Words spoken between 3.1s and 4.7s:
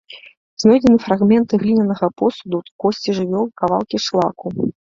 жывёл, кавалкі шлаку.